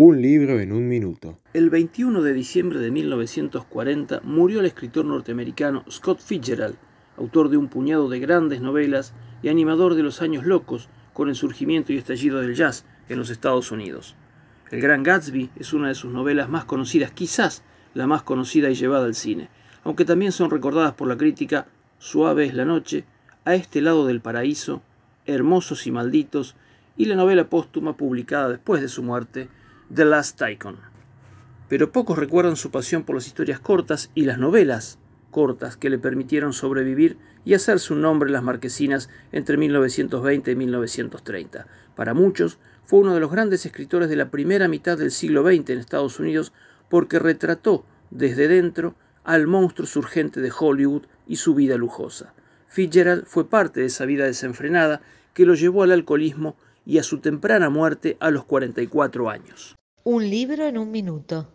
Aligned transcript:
Un 0.00 0.22
libro 0.22 0.60
en 0.60 0.70
un 0.70 0.86
minuto. 0.86 1.40
El 1.52 1.70
21 1.70 2.22
de 2.22 2.32
diciembre 2.32 2.78
de 2.78 2.92
1940 2.92 4.20
murió 4.22 4.60
el 4.60 4.66
escritor 4.66 5.04
norteamericano 5.04 5.82
Scott 5.90 6.20
Fitzgerald, 6.20 6.76
autor 7.16 7.48
de 7.48 7.56
un 7.56 7.66
puñado 7.66 8.08
de 8.08 8.20
grandes 8.20 8.60
novelas 8.60 9.12
y 9.42 9.48
animador 9.48 9.96
de 9.96 10.04
los 10.04 10.22
años 10.22 10.46
locos 10.46 10.88
con 11.12 11.28
el 11.28 11.34
surgimiento 11.34 11.92
y 11.92 11.96
estallido 11.96 12.40
del 12.40 12.54
jazz 12.54 12.84
en 13.08 13.18
los 13.18 13.28
Estados 13.28 13.72
Unidos. 13.72 14.14
El 14.70 14.80
Gran 14.80 15.02
Gatsby 15.02 15.50
es 15.56 15.72
una 15.72 15.88
de 15.88 15.96
sus 15.96 16.12
novelas 16.12 16.48
más 16.48 16.64
conocidas, 16.64 17.10
quizás 17.10 17.64
la 17.92 18.06
más 18.06 18.22
conocida 18.22 18.70
y 18.70 18.76
llevada 18.76 19.04
al 19.04 19.16
cine, 19.16 19.48
aunque 19.82 20.04
también 20.04 20.30
son 20.30 20.50
recordadas 20.50 20.94
por 20.94 21.08
la 21.08 21.16
crítica 21.16 21.66
Suave 21.98 22.46
es 22.46 22.54
la 22.54 22.64
noche, 22.64 23.04
A 23.44 23.56
este 23.56 23.80
lado 23.80 24.06
del 24.06 24.20
paraíso, 24.20 24.80
Hermosos 25.26 25.88
y 25.88 25.90
malditos 25.90 26.54
y 26.96 27.06
la 27.06 27.16
novela 27.16 27.50
póstuma 27.50 27.96
publicada 27.96 28.48
después 28.48 28.80
de 28.80 28.86
su 28.86 29.02
muerte, 29.02 29.48
The 29.94 30.04
Last 30.04 30.38
Tycoon. 30.38 30.76
Pero 31.68 31.92
pocos 31.92 32.18
recuerdan 32.18 32.56
su 32.56 32.70
pasión 32.70 33.04
por 33.04 33.14
las 33.14 33.26
historias 33.26 33.58
cortas 33.58 34.10
y 34.14 34.24
las 34.24 34.38
novelas 34.38 34.98
cortas 35.30 35.78
que 35.78 35.88
le 35.88 35.98
permitieron 35.98 36.52
sobrevivir 36.52 37.16
y 37.46 37.54
hacerse 37.54 37.94
un 37.94 38.02
nombre 38.02 38.28
en 38.28 38.34
las 38.34 38.42
marquesinas 38.42 39.08
entre 39.32 39.56
1920 39.56 40.50
y 40.50 40.56
1930. 40.56 41.66
Para 41.94 42.12
muchos, 42.12 42.58
fue 42.84 43.00
uno 43.00 43.14
de 43.14 43.20
los 43.20 43.30
grandes 43.30 43.64
escritores 43.64 44.10
de 44.10 44.16
la 44.16 44.30
primera 44.30 44.68
mitad 44.68 44.98
del 44.98 45.10
siglo 45.10 45.42
XX 45.42 45.70
en 45.70 45.78
Estados 45.78 46.20
Unidos 46.20 46.52
porque 46.90 47.18
retrató 47.18 47.86
desde 48.10 48.46
dentro 48.46 48.94
al 49.24 49.46
monstruo 49.46 49.86
surgente 49.86 50.42
de 50.42 50.52
Hollywood 50.56 51.04
y 51.26 51.36
su 51.36 51.54
vida 51.54 51.76
lujosa. 51.78 52.34
Fitzgerald 52.66 53.24
fue 53.24 53.48
parte 53.48 53.80
de 53.80 53.86
esa 53.86 54.04
vida 54.04 54.26
desenfrenada 54.26 55.00
que 55.32 55.46
lo 55.46 55.54
llevó 55.54 55.82
al 55.82 55.92
alcoholismo 55.92 56.56
y 56.84 56.98
a 56.98 57.02
su 57.02 57.20
temprana 57.20 57.70
muerte 57.70 58.16
a 58.20 58.30
los 58.30 58.44
44 58.44 59.30
años. 59.30 59.77
Un 60.10 60.22
libro 60.30 60.64
en 60.64 60.78
un 60.78 60.90
minuto. 60.90 61.46